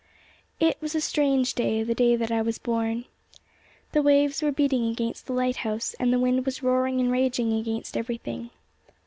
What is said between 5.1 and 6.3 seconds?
the lighthouse, and the